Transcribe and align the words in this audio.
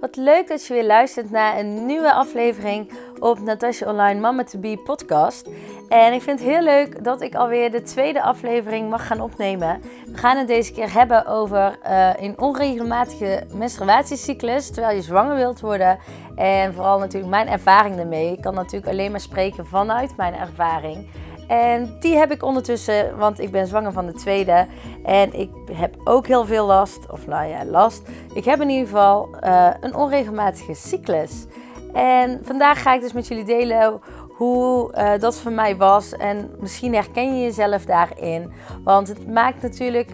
Wat 0.00 0.16
leuk 0.16 0.48
dat 0.48 0.66
je 0.66 0.74
weer 0.74 0.86
luistert 0.86 1.30
naar 1.30 1.58
een 1.58 1.86
nieuwe 1.86 2.12
aflevering 2.12 2.90
op 3.18 3.40
Natasha 3.40 3.90
Online 3.90 4.20
Mama 4.20 4.44
to 4.44 4.58
Be 4.58 4.80
podcast. 4.84 5.48
En 5.88 6.12
ik 6.12 6.22
vind 6.22 6.38
het 6.38 6.48
heel 6.48 6.62
leuk 6.62 7.04
dat 7.04 7.20
ik 7.20 7.34
alweer 7.34 7.70
de 7.70 7.82
tweede 7.82 8.22
aflevering 8.22 8.90
mag 8.90 9.06
gaan 9.06 9.20
opnemen. 9.20 9.80
We 10.06 10.16
gaan 10.16 10.36
het 10.36 10.46
deze 10.46 10.72
keer 10.72 10.92
hebben 10.92 11.26
over 11.26 11.78
uh, 11.86 12.10
een 12.16 12.38
onregelmatige 12.38 13.42
menstruatiecyclus 13.52 14.70
terwijl 14.70 14.96
je 14.96 15.02
zwanger 15.02 15.36
wilt 15.36 15.60
worden. 15.60 15.98
En 16.34 16.74
vooral 16.74 16.98
natuurlijk 16.98 17.30
mijn 17.30 17.48
ervaring 17.48 17.96
daarmee. 17.96 18.32
Ik 18.32 18.40
kan 18.40 18.54
natuurlijk 18.54 18.92
alleen 18.92 19.10
maar 19.10 19.20
spreken 19.20 19.66
vanuit 19.66 20.16
mijn 20.16 20.34
ervaring. 20.34 21.08
En 21.48 21.96
die 22.00 22.16
heb 22.16 22.32
ik 22.32 22.42
ondertussen, 22.42 23.18
want 23.18 23.40
ik 23.40 23.50
ben 23.50 23.66
zwanger 23.66 23.92
van 23.92 24.06
de 24.06 24.12
tweede. 24.12 24.66
En 25.04 25.32
ik 25.32 25.50
heb 25.72 25.94
ook 26.04 26.26
heel 26.26 26.44
veel 26.44 26.66
last, 26.66 27.10
of 27.10 27.26
nou 27.26 27.48
ja, 27.48 27.64
last. 27.64 28.02
Ik 28.34 28.44
heb 28.44 28.60
in 28.60 28.68
ieder 28.68 28.86
geval 28.86 29.28
uh, 29.44 29.70
een 29.80 29.94
onregelmatige 29.94 30.74
cyclus. 30.74 31.46
En 31.92 32.40
vandaag 32.42 32.82
ga 32.82 32.94
ik 32.94 33.00
dus 33.00 33.12
met 33.12 33.28
jullie 33.28 33.44
delen 33.44 34.00
hoe 34.36 34.94
uh, 34.94 35.18
dat 35.18 35.36
voor 35.36 35.52
mij 35.52 35.76
was. 35.76 36.12
En 36.12 36.50
misschien 36.60 36.94
herken 36.94 37.36
je 37.36 37.42
jezelf 37.42 37.84
daarin. 37.84 38.52
Want 38.84 39.08
het 39.08 39.28
maakt 39.32 39.62
natuurlijk, 39.62 40.10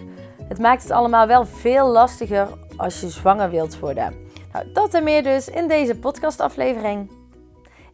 het 0.49 0.59
maakt 0.59 0.83
het 0.83 0.93
allemaal 0.93 1.27
wel 1.27 1.47
veel 1.47 1.89
lastiger 1.89 2.49
als 2.77 3.01
je 3.01 3.09
zwanger 3.09 3.51
wilt 3.51 3.79
worden. 3.79 4.15
Nou, 4.53 4.73
dat 4.73 4.95
en 4.95 5.05
meer 5.05 5.23
dus 5.23 5.49
in 5.49 5.69
deze 5.69 5.99
podcastaflevering. 5.99 7.11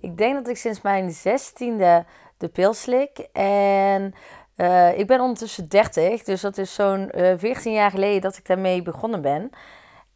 Ik 0.01 0.17
denk 0.17 0.35
dat 0.35 0.49
ik 0.49 0.57
sinds 0.57 0.81
mijn 0.81 1.11
zestiende 1.11 2.05
de 2.39 2.49
pil 2.49 2.75
slik. 2.75 3.19
En 3.33 4.15
uh, 4.57 4.99
ik 4.99 5.07
ben 5.07 5.21
ondertussen 5.21 5.69
30, 5.69 6.23
dus 6.23 6.41
dat 6.41 6.59
is 6.59 6.75
zo'n 6.75 7.11
uh, 7.15 7.33
eh, 7.33 7.39
14 7.39 7.73
jaar 7.73 7.91
geleden 7.91 8.21
dat 8.21 8.37
ik 8.37 8.47
daarmee 8.47 8.83
begonnen 8.83 9.23
ben. 9.23 9.51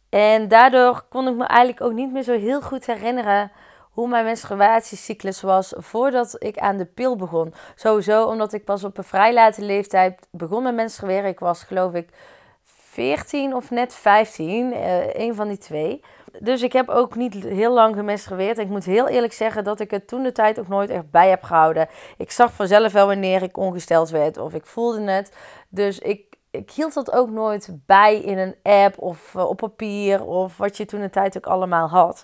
En 0.09 0.47
daardoor 0.47 1.05
kon 1.09 1.27
ik 1.27 1.35
me 1.35 1.45
eigenlijk 1.45 1.81
ook 1.81 1.93
niet 1.93 2.11
meer 2.11 2.23
zo 2.23 2.39
heel 2.39 2.61
goed 2.61 2.85
herinneren 2.85 3.51
hoe 3.91 4.07
mijn 4.07 4.25
menstruatiecyclus 4.25 5.41
was 5.41 5.73
voordat 5.77 6.35
ik 6.39 6.57
aan 6.57 6.77
de 6.77 6.85
pil 6.85 7.15
begon. 7.15 7.53
Sowieso 7.75 8.25
omdat 8.25 8.53
ik 8.53 8.65
pas 8.65 8.83
op 8.83 8.97
een 8.97 9.03
vrij 9.03 9.33
late 9.33 9.61
leeftijd 9.61 10.27
begon 10.31 10.63
met 10.63 10.75
menstrueren. 10.75 11.29
Ik 11.29 11.39
was 11.39 11.63
geloof 11.63 11.93
ik 11.93 12.09
14 12.63 13.55
of 13.55 13.69
net 13.69 13.95
15, 13.95 14.73
uh, 14.73 15.13
een 15.13 15.35
van 15.35 15.47
die 15.47 15.57
twee 15.57 16.03
dus 16.39 16.61
ik 16.61 16.73
heb 16.73 16.89
ook 16.89 17.15
niet 17.15 17.33
heel 17.33 17.73
lang 17.73 17.95
gemenstrueerd. 17.95 18.57
En 18.57 18.63
ik 18.63 18.69
moet 18.69 18.85
heel 18.85 19.07
eerlijk 19.07 19.33
zeggen 19.33 19.63
dat 19.63 19.79
ik 19.79 19.91
het 19.91 20.07
toen 20.07 20.23
de 20.23 20.31
tijd 20.31 20.59
ook 20.59 20.67
nooit 20.67 20.89
echt 20.89 21.11
bij 21.11 21.29
heb 21.29 21.43
gehouden. 21.43 21.87
Ik 22.17 22.31
zag 22.31 22.53
vanzelf 22.53 22.91
wel 22.91 23.07
wanneer 23.07 23.41
ik 23.41 23.57
ongesteld 23.57 24.09
werd 24.09 24.37
of 24.37 24.53
ik 24.53 24.65
voelde 24.65 25.11
het. 25.11 25.35
Dus 25.69 25.99
ik, 25.99 26.35
ik 26.51 26.71
hield 26.71 26.93
dat 26.93 27.11
ook 27.11 27.29
nooit 27.29 27.69
bij 27.85 28.21
in 28.21 28.37
een 28.37 28.55
app 28.63 28.99
of 28.99 29.33
uh, 29.33 29.49
op 29.49 29.57
papier 29.57 30.25
of 30.25 30.57
wat 30.57 30.77
je 30.77 30.85
toen 30.85 31.01
de 31.01 31.09
tijd 31.09 31.37
ook 31.37 31.47
allemaal 31.47 31.89
had. 31.89 32.23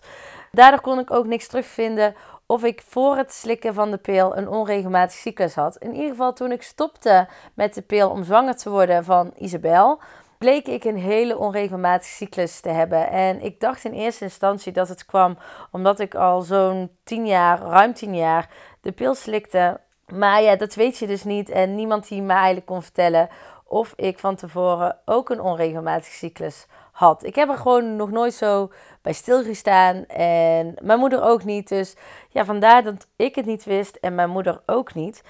Daardoor 0.51 0.81
kon 0.81 0.99
ik 0.99 1.11
ook 1.11 1.25
niks 1.25 1.47
terugvinden 1.47 2.15
of 2.45 2.63
ik 2.63 2.81
voor 2.87 3.15
het 3.15 3.33
slikken 3.33 3.73
van 3.73 3.91
de 3.91 3.97
pil 3.97 4.37
een 4.37 4.47
onregelmatige 4.47 5.19
cyclus 5.19 5.55
had. 5.55 5.77
In 5.77 5.93
ieder 5.93 6.09
geval 6.09 6.33
toen 6.33 6.51
ik 6.51 6.61
stopte 6.61 7.27
met 7.53 7.73
de 7.73 7.81
pil 7.81 8.09
om 8.09 8.23
zwanger 8.23 8.55
te 8.55 8.69
worden 8.69 9.03
van 9.03 9.33
Isabel 9.37 9.99
bleek 10.39 10.67
ik 10.67 10.83
een 10.83 10.97
hele 10.97 11.37
onregelmatige 11.37 12.15
cyclus 12.15 12.59
te 12.59 12.69
hebben. 12.69 13.09
En 13.09 13.41
ik 13.41 13.59
dacht 13.59 13.83
in 13.83 13.93
eerste 13.93 14.23
instantie 14.23 14.71
dat 14.71 14.87
het 14.87 15.05
kwam 15.05 15.37
omdat 15.71 15.99
ik 15.99 16.15
al 16.15 16.41
zo'n 16.41 16.91
10 17.03 17.25
jaar, 17.25 17.59
ruim 17.59 17.93
10 17.93 18.15
jaar, 18.15 18.49
de 18.81 18.91
pil 18.91 19.15
slikte. 19.15 19.79
Maar 20.13 20.41
ja, 20.41 20.55
dat 20.55 20.75
weet 20.75 20.97
je 20.97 21.07
dus 21.07 21.23
niet. 21.23 21.49
En 21.49 21.75
niemand 21.75 22.07
die 22.07 22.21
me 22.21 22.33
eigenlijk 22.33 22.65
kon 22.65 22.81
vertellen 22.81 23.29
of 23.65 23.93
ik 23.95 24.19
van 24.19 24.35
tevoren 24.35 24.97
ook 25.05 25.29
een 25.29 25.41
onregelmatige 25.41 26.15
cyclus 26.15 26.67
had. 26.91 27.23
Ik 27.23 27.35
heb 27.35 27.49
er 27.49 27.57
gewoon 27.57 27.95
nog 27.95 28.11
nooit 28.11 28.33
zo 28.33 28.71
bij 29.01 29.13
stilgestaan. 29.13 30.05
En 30.05 30.75
mijn 30.81 30.99
moeder 30.99 31.23
ook 31.23 31.43
niet. 31.43 31.67
Dus 31.67 31.95
ja, 32.29 32.45
vandaar 32.45 32.83
dat 32.83 33.07
ik 33.15 33.35
het 33.35 33.45
niet 33.45 33.63
wist 33.63 33.95
en 33.95 34.15
mijn 34.15 34.29
moeder 34.29 34.61
ook 34.65 34.93
niet. 34.93 35.23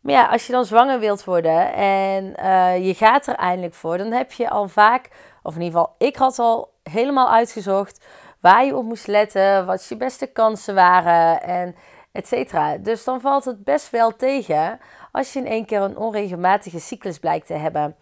Maar 0.00 0.14
ja, 0.14 0.26
als 0.26 0.46
je 0.46 0.52
dan 0.52 0.64
zwanger 0.64 0.98
wilt 0.98 1.24
worden 1.24 1.72
en 1.72 2.34
uh, 2.42 2.86
je 2.86 2.94
gaat 2.94 3.26
er 3.26 3.34
eindelijk 3.34 3.74
voor, 3.74 3.98
dan 3.98 4.12
heb 4.12 4.32
je 4.32 4.50
al 4.50 4.68
vaak, 4.68 5.08
of 5.42 5.54
in 5.54 5.62
ieder 5.62 5.78
geval, 5.78 5.94
ik 5.98 6.16
had 6.16 6.38
al 6.38 6.72
helemaal 6.82 7.30
uitgezocht 7.30 8.04
waar 8.40 8.64
je 8.64 8.76
op 8.76 8.84
moest 8.84 9.06
letten, 9.06 9.66
wat 9.66 9.86
je 9.86 9.96
beste 9.96 10.26
kansen 10.26 10.74
waren 10.74 11.42
en 11.42 11.74
et 12.12 12.28
cetera. 12.28 12.76
Dus 12.76 13.04
dan 13.04 13.20
valt 13.20 13.44
het 13.44 13.64
best 13.64 13.90
wel 13.90 14.16
tegen 14.16 14.80
als 15.12 15.32
je 15.32 15.38
in 15.38 15.46
één 15.46 15.64
keer 15.64 15.80
een 15.80 15.96
onregelmatige 15.96 16.80
cyclus 16.80 17.18
blijkt 17.18 17.46
te 17.46 17.54
hebben. 17.54 17.96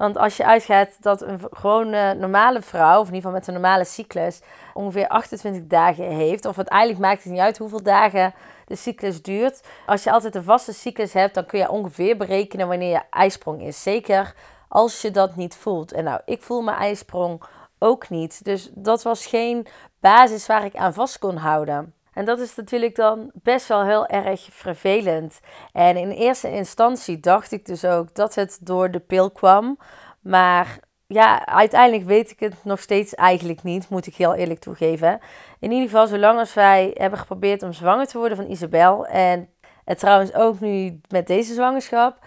Want 0.00 0.16
als 0.16 0.36
je 0.36 0.44
uitgaat 0.44 1.02
dat 1.02 1.22
een 1.22 1.40
gewone 1.50 2.14
normale 2.14 2.62
vrouw, 2.62 3.00
of 3.00 3.08
in 3.08 3.14
ieder 3.14 3.30
geval 3.30 3.32
met 3.32 3.46
een 3.46 3.54
normale 3.54 3.84
cyclus, 3.84 4.40
ongeveer 4.74 5.08
28 5.08 5.66
dagen 5.66 6.04
heeft, 6.04 6.44
of 6.44 6.56
het 6.56 6.98
maakt 6.98 7.22
het 7.22 7.32
niet 7.32 7.40
uit 7.40 7.58
hoeveel 7.58 7.82
dagen 7.82 8.34
de 8.66 8.76
cyclus 8.76 9.22
duurt. 9.22 9.62
Als 9.86 10.04
je 10.04 10.10
altijd 10.10 10.34
een 10.34 10.42
vaste 10.42 10.72
cyclus 10.72 11.12
hebt, 11.12 11.34
dan 11.34 11.46
kun 11.46 11.58
je 11.58 11.70
ongeveer 11.70 12.16
berekenen 12.16 12.68
wanneer 12.68 12.90
je 12.90 13.02
ijsprong 13.10 13.62
is. 13.62 13.82
Zeker 13.82 14.34
als 14.68 15.02
je 15.02 15.10
dat 15.10 15.36
niet 15.36 15.56
voelt. 15.56 15.92
En 15.92 16.04
nou, 16.04 16.20
ik 16.24 16.42
voel 16.42 16.62
mijn 16.62 16.78
ijsprong 16.78 17.42
ook 17.78 18.08
niet. 18.08 18.44
Dus 18.44 18.70
dat 18.74 19.02
was 19.02 19.26
geen 19.26 19.66
basis 19.98 20.46
waar 20.46 20.64
ik 20.64 20.76
aan 20.76 20.94
vast 20.94 21.18
kon 21.18 21.36
houden. 21.36 21.94
En 22.12 22.24
dat 22.24 22.38
is 22.38 22.56
natuurlijk 22.56 22.94
dan 22.94 23.30
best 23.34 23.68
wel 23.68 23.84
heel 23.84 24.06
erg 24.06 24.48
vervelend. 24.50 25.40
En 25.72 25.96
in 25.96 26.10
eerste 26.10 26.50
instantie 26.50 27.20
dacht 27.20 27.52
ik 27.52 27.66
dus 27.66 27.84
ook 27.84 28.14
dat 28.14 28.34
het 28.34 28.58
door 28.60 28.90
de 28.90 29.00
pil 29.00 29.30
kwam. 29.30 29.78
Maar 30.20 30.78
ja, 31.06 31.46
uiteindelijk 31.46 32.08
weet 32.08 32.30
ik 32.30 32.40
het 32.40 32.64
nog 32.64 32.80
steeds 32.80 33.14
eigenlijk 33.14 33.62
niet, 33.62 33.88
moet 33.88 34.06
ik 34.06 34.14
heel 34.14 34.34
eerlijk 34.34 34.60
toegeven. 34.60 35.20
In 35.58 35.70
ieder 35.70 35.88
geval, 35.88 36.06
zolang 36.06 36.38
als 36.38 36.54
wij 36.54 36.90
hebben 36.94 37.18
geprobeerd 37.18 37.62
om 37.62 37.72
zwanger 37.72 38.06
te 38.06 38.18
worden 38.18 38.36
van 38.36 38.50
Isabel. 38.50 39.06
En 39.06 39.48
het 39.84 39.98
trouwens 39.98 40.34
ook 40.34 40.60
nu 40.60 41.00
met 41.08 41.26
deze 41.26 41.54
zwangerschap. 41.54 42.18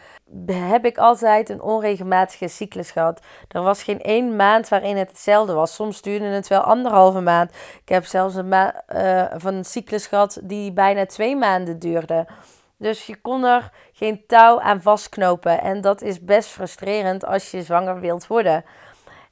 Heb 0.51 0.85
ik 0.85 0.97
altijd 0.97 1.49
een 1.49 1.61
onregelmatige 1.61 2.47
cyclus 2.47 2.91
gehad. 2.91 3.21
Er 3.47 3.61
was 3.61 3.83
geen 3.83 4.01
één 4.01 4.35
maand 4.35 4.67
waarin 4.67 4.97
het 4.97 5.09
hetzelfde 5.09 5.53
was. 5.53 5.75
Soms 5.75 6.01
duurde 6.01 6.25
het 6.25 6.47
wel 6.47 6.61
anderhalve 6.61 7.21
maand. 7.21 7.51
Ik 7.81 7.89
heb 7.89 8.05
zelfs 8.05 8.35
een 8.35 8.47
ma 8.47 8.83
uh, 8.95 9.25
van 9.39 9.53
een 9.53 9.65
cyclus 9.65 10.07
gehad 10.07 10.39
die 10.43 10.71
bijna 10.71 11.05
twee 11.05 11.35
maanden 11.35 11.79
duurde. 11.79 12.27
Dus 12.77 13.05
je 13.05 13.15
kon 13.15 13.43
er 13.43 13.71
geen 13.93 14.23
touw 14.27 14.61
aan 14.61 14.81
vastknopen. 14.81 15.61
En 15.61 15.81
dat 15.81 16.01
is 16.01 16.23
best 16.23 16.49
frustrerend 16.49 17.25
als 17.25 17.51
je 17.51 17.61
zwanger 17.61 17.99
wilt 17.99 18.27
worden. 18.27 18.63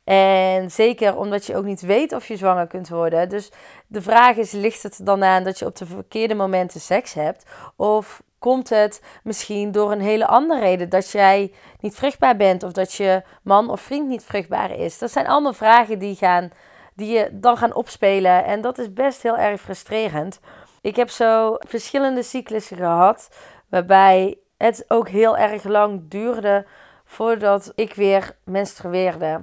En 0.03 0.71
zeker 0.71 1.17
omdat 1.17 1.45
je 1.45 1.55
ook 1.55 1.65
niet 1.65 1.81
weet 1.81 2.13
of 2.13 2.27
je 2.27 2.37
zwanger 2.37 2.67
kunt 2.67 2.89
worden. 2.89 3.29
Dus 3.29 3.51
de 3.87 4.01
vraag 4.01 4.35
is: 4.35 4.51
ligt 4.51 4.83
het 4.83 4.99
dan 5.03 5.23
aan 5.23 5.43
dat 5.43 5.59
je 5.59 5.65
op 5.65 5.75
de 5.75 5.85
verkeerde 5.85 6.35
momenten 6.35 6.79
seks 6.79 7.13
hebt? 7.13 7.45
Of 7.75 8.21
komt 8.41 8.69
het 8.69 9.01
misschien 9.23 9.71
door 9.71 9.91
een 9.91 10.01
hele 10.01 10.27
andere 10.27 10.59
reden 10.59 10.89
dat 10.89 11.11
jij 11.11 11.53
niet 11.79 11.95
vruchtbaar 11.95 12.35
bent 12.35 12.63
of 12.63 12.71
dat 12.71 12.93
je 12.93 13.21
man 13.43 13.69
of 13.69 13.81
vriend 13.81 14.07
niet 14.07 14.23
vruchtbaar 14.23 14.71
is? 14.71 14.97
Dat 14.97 15.11
zijn 15.11 15.27
allemaal 15.27 15.53
vragen 15.53 15.99
die, 15.99 16.15
gaan, 16.15 16.49
die 16.95 17.13
je 17.13 17.29
dan 17.31 17.57
gaan 17.57 17.73
opspelen. 17.73 18.45
En 18.45 18.61
dat 18.61 18.77
is 18.77 18.93
best 18.93 19.23
heel 19.23 19.37
erg 19.37 19.61
frustrerend. 19.61 20.39
Ik 20.81 20.95
heb 20.95 21.09
zo 21.09 21.55
verschillende 21.59 22.23
cyclussen 22.23 22.77
gehad, 22.77 23.29
waarbij 23.69 24.37
het 24.57 24.85
ook 24.87 25.09
heel 25.09 25.37
erg 25.37 25.63
lang 25.63 26.09
duurde 26.09 26.65
voordat 27.05 27.71
ik 27.75 27.93
weer 27.93 28.37
menstrueerde. 28.43 29.41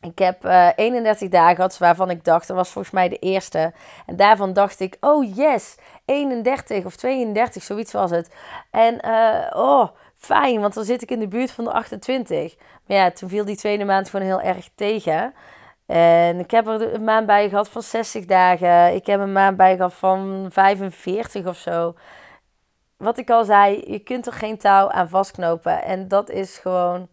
Ik 0.00 0.18
heb 0.18 0.44
uh, 0.44 0.68
eh, 0.68 0.72
31 0.76 1.28
dagen 1.28 1.56
gehad, 1.56 1.78
waarvan 1.78 2.10
ik 2.10 2.24
dacht, 2.24 2.46
dat 2.46 2.56
was 2.56 2.70
volgens 2.70 2.94
mij 2.94 3.08
de 3.08 3.18
eerste. 3.18 3.72
En 4.06 4.16
daarvan 4.16 4.52
dacht 4.52 4.80
ik, 4.80 4.96
oh 5.00 5.36
yes, 5.36 5.76
31 6.04 6.84
of 6.84 6.96
32, 6.96 7.62
zoiets 7.62 7.92
was 7.92 8.10
het. 8.10 8.34
En 8.70 8.98
uh, 9.06 9.46
oh, 9.52 9.88
fijn, 10.16 10.60
want 10.60 10.74
dan 10.74 10.84
zit 10.84 11.02
ik 11.02 11.10
in 11.10 11.18
de 11.18 11.28
buurt 11.28 11.50
van 11.50 11.64
de 11.64 11.72
28. 11.72 12.56
Maar 12.86 12.96
ja, 12.96 13.10
toen 13.10 13.28
viel 13.28 13.44
die 13.44 13.56
tweede 13.56 13.84
maand 13.84 14.10
gewoon 14.10 14.26
heel 14.26 14.40
erg 14.40 14.68
tegen. 14.74 15.34
En 15.86 16.38
ik 16.38 16.50
heb 16.50 16.66
er 16.66 16.94
een 16.94 17.04
maand 17.04 17.26
bij 17.26 17.48
gehad 17.48 17.68
van 17.68 17.82
60 17.82 18.24
dagen. 18.24 18.94
Ik 18.94 19.06
heb 19.06 19.20
een 19.20 19.32
maand 19.32 19.56
bij 19.56 19.76
gehad 19.76 19.94
van 19.94 20.46
45 20.50 21.46
of 21.46 21.56
zo. 21.56 21.94
Wat 22.96 23.18
ik 23.18 23.30
al 23.30 23.44
zei, 23.44 23.84
je 23.86 23.98
kunt 23.98 24.26
er 24.26 24.32
geen 24.32 24.58
touw 24.58 24.90
aan 24.90 25.08
vastknopen. 25.08 25.82
En 25.82 26.08
dat 26.08 26.30
is 26.30 26.58
gewoon 26.58 27.08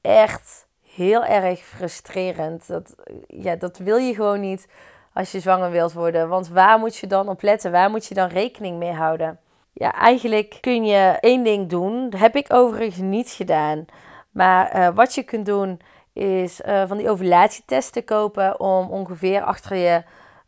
echt 0.00 0.68
heel 1.02 1.24
erg 1.24 1.60
frustrerend. 1.60 2.66
Dat, 2.66 2.94
ja, 3.26 3.56
dat 3.56 3.78
wil 3.78 3.96
je 3.96 4.14
gewoon 4.14 4.40
niet 4.40 4.68
als 5.12 5.32
je 5.32 5.40
zwanger 5.40 5.70
wilt 5.70 5.92
worden. 5.92 6.28
Want 6.28 6.48
waar 6.48 6.78
moet 6.78 6.96
je 6.96 7.06
dan 7.06 7.28
op 7.28 7.42
letten? 7.42 7.72
Waar 7.72 7.90
moet 7.90 8.06
je 8.06 8.14
dan 8.14 8.28
rekening 8.28 8.78
mee 8.78 8.92
houden? 8.92 9.38
Ja, 9.72 9.92
eigenlijk 9.92 10.58
kun 10.60 10.84
je 10.84 11.16
één 11.20 11.42
ding 11.42 11.68
doen. 11.68 12.10
Dat 12.10 12.20
heb 12.20 12.36
ik 12.36 12.52
overigens 12.52 12.96
niet 12.96 13.30
gedaan. 13.30 13.84
Maar 14.30 14.76
uh, 14.76 14.88
wat 14.94 15.14
je 15.14 15.22
kunt 15.22 15.46
doen 15.46 15.80
is 16.12 16.60
uh, 16.60 16.82
van 16.86 16.96
die 16.96 17.10
ovulatietesten 17.10 18.04
kopen 18.04 18.60
om 18.60 18.90
ongeveer 18.90 19.42
achter 19.42 19.76
je 19.76 20.02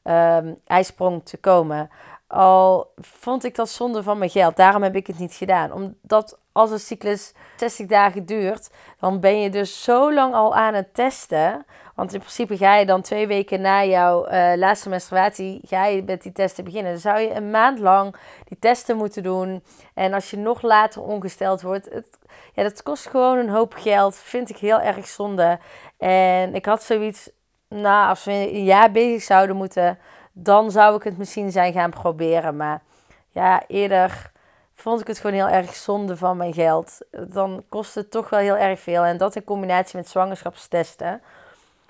um, 0.05 0.57
ijsprong 0.67 1.25
te 1.25 1.37
komen. 1.37 1.91
Al 2.33 2.93
vond 3.01 3.45
ik 3.45 3.55
dat 3.55 3.69
zonde 3.69 4.03
van 4.03 4.19
mijn 4.19 4.31
geld. 4.31 4.57
Daarom 4.57 4.83
heb 4.83 4.97
ik 4.97 5.07
het 5.07 5.19
niet 5.19 5.35
gedaan. 5.35 5.73
Omdat 5.73 6.39
als 6.53 6.71
een 6.71 6.81
cyclus 6.81 7.33
60 7.57 7.87
dagen 7.87 8.27
duurt, 8.27 8.71
dan 8.99 9.21
ben 9.21 9.41
je 9.41 9.51
dus 9.51 9.83
zo 9.83 10.15
lang 10.15 10.35
al 10.35 10.55
aan 10.55 10.75
het 10.75 10.95
testen 10.95 11.65
Want 11.95 12.13
in 12.13 12.19
principe 12.19 12.57
ga 12.57 12.77
je 12.77 12.87
dan 12.87 13.03
twee 13.03 13.27
weken 13.27 13.61
na 13.61 13.85
jouw 13.85 14.27
uh, 14.29 14.53
laatste 14.57 14.89
menstruatie, 14.89 15.61
ga 15.67 15.87
je 15.87 16.03
met 16.03 16.23
die 16.23 16.33
testen 16.33 16.65
beginnen. 16.65 16.93
Dan 16.93 17.01
zou 17.01 17.21
je 17.21 17.35
een 17.35 17.51
maand 17.51 17.79
lang 17.79 18.17
die 18.45 18.59
testen 18.59 18.97
moeten 18.97 19.23
doen. 19.23 19.65
En 19.95 20.13
als 20.13 20.31
je 20.31 20.37
nog 20.37 20.63
later 20.63 21.03
ongesteld 21.03 21.63
wordt, 21.63 21.89
het, 21.91 22.19
ja, 22.53 22.63
dat 22.63 22.83
kost 22.83 23.07
gewoon 23.07 23.39
een 23.39 23.49
hoop 23.49 23.75
geld. 23.77 24.17
Vind 24.17 24.51
ik 24.51 24.57
heel 24.57 24.81
erg 24.81 25.07
zonde. 25.07 25.59
En 25.99 26.55
ik 26.55 26.65
had 26.65 26.83
zoiets, 26.83 27.31
nou, 27.69 28.09
als 28.09 28.25
we 28.25 28.33
een 28.33 28.65
jaar 28.65 28.91
bezig 28.91 29.23
zouden 29.23 29.57
moeten, 29.57 29.99
dan 30.33 30.71
zou 30.71 30.97
ik 30.97 31.03
het 31.03 31.19
misschien 31.19 31.53
zijn 31.53 31.73
gaan 31.73 31.91
proberen. 31.91 32.57
Maar 32.57 32.83
ja, 33.29 33.63
eerder 33.67 34.31
vond 34.75 35.01
ik 35.01 35.07
het 35.07 35.19
gewoon 35.19 35.37
heel 35.37 35.49
erg 35.49 35.75
zonde 35.75 36.17
van 36.17 36.37
mijn 36.37 36.53
geld. 36.53 36.99
Dan 37.11 37.65
kost 37.69 37.95
het 37.95 38.11
toch 38.11 38.31
wel 38.31 38.41
heel 38.41 38.57
erg 38.57 38.81
veel. 38.81 39.03
En 39.03 39.17
dat 39.17 39.37
in 39.37 39.45
combinatie 39.45 39.97
met 39.97 40.09
zwangerschapstesten. 40.09 41.23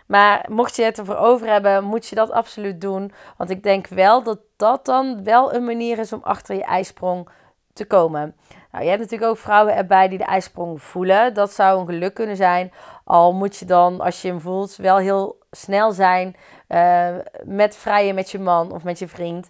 Maar 0.07 0.47
mocht 0.49 0.77
je 0.77 0.83
het 0.83 0.99
ervoor 0.99 1.17
over 1.17 1.47
hebben, 1.47 1.85
moet 1.85 2.07
je 2.07 2.15
dat 2.15 2.31
absoluut 2.31 2.81
doen. 2.81 3.13
Want 3.37 3.51
ik 3.51 3.63
denk 3.63 3.87
wel 3.87 4.23
dat 4.23 4.39
dat 4.57 4.85
dan 4.85 5.25
wel 5.25 5.55
een 5.55 5.65
manier 5.65 5.99
is 5.99 6.13
om 6.13 6.21
achter 6.23 6.55
je 6.55 6.65
ijsprong 6.65 7.29
te 7.73 7.85
komen. 7.85 8.37
Nou, 8.73 8.85
je 8.85 8.91
hebt 8.91 9.03
natuurlijk 9.03 9.31
ook 9.31 9.39
vrouwen 9.39 9.77
erbij 9.77 10.09
die 10.09 10.19
de 10.19 10.25
ijsprong 10.25 10.83
voelen. 10.83 11.35
Dat 11.35 11.53
zou 11.53 11.81
een 11.81 11.87
geluk 11.87 12.15
kunnen 12.15 12.37
zijn. 12.37 12.73
Al 13.05 13.33
moet 13.33 13.57
je 13.57 13.65
dan, 13.65 14.01
als 14.01 14.23
je 14.23 14.29
hem 14.29 14.41
voelt, 14.41 14.77
wel 14.77 14.97
heel 14.97 15.39
snel 15.51 15.93
zijn 15.93 16.37
uh, 16.73 17.17
met 17.45 17.77
vrijen 17.77 18.15
met 18.15 18.31
je 18.31 18.39
man 18.39 18.73
of 18.73 18.85
met 18.85 18.99
je 18.99 19.09
vriend 19.09 19.49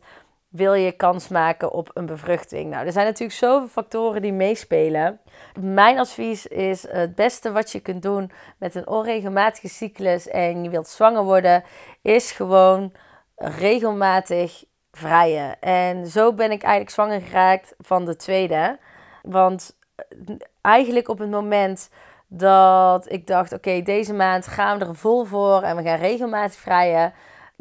wil 0.52 0.74
je 0.74 0.92
kans 0.92 1.28
maken 1.28 1.72
op 1.72 1.90
een 1.94 2.06
bevruchting? 2.06 2.70
Nou, 2.70 2.86
er 2.86 2.92
zijn 2.92 3.06
natuurlijk 3.06 3.38
zoveel 3.38 3.68
factoren 3.68 4.22
die 4.22 4.32
meespelen. 4.32 5.20
Mijn 5.60 5.98
advies 5.98 6.46
is 6.46 6.86
het 6.88 7.14
beste 7.14 7.52
wat 7.52 7.70
je 7.72 7.80
kunt 7.80 8.02
doen 8.02 8.30
met 8.58 8.74
een 8.74 8.86
onregelmatige 8.86 9.68
cyclus 9.68 10.28
en 10.28 10.62
je 10.62 10.70
wilt 10.70 10.88
zwanger 10.88 11.24
worden, 11.24 11.64
is 12.02 12.30
gewoon 12.30 12.92
regelmatig 13.36 14.64
vrijen. 14.90 15.60
En 15.60 16.06
zo 16.06 16.32
ben 16.32 16.50
ik 16.50 16.62
eigenlijk 16.62 16.94
zwanger 16.94 17.20
geraakt 17.20 17.74
van 17.78 18.04
de 18.04 18.16
tweede. 18.16 18.78
Want 19.22 19.76
eigenlijk 20.60 21.08
op 21.08 21.18
het 21.18 21.30
moment 21.30 21.90
dat 22.34 23.12
ik 23.12 23.26
dacht: 23.26 23.52
oké, 23.52 23.82
deze 23.82 24.12
maand 24.12 24.46
gaan 24.46 24.78
we 24.78 24.84
er 24.84 24.94
vol 24.94 25.24
voor 25.24 25.62
en 25.62 25.76
we 25.76 25.82
gaan 25.82 25.98
regelmatig 25.98 26.58
vrijen 26.58 27.12